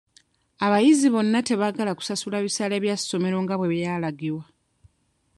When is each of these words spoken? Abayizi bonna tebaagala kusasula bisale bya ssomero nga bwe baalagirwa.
Abayizi 0.65 1.07
bonna 1.15 1.39
tebaagala 1.49 1.91
kusasula 1.99 2.37
bisale 2.45 2.75
bya 2.83 2.95
ssomero 3.01 3.37
nga 3.43 3.55
bwe 3.57 3.69
baalagirwa. 3.71 4.43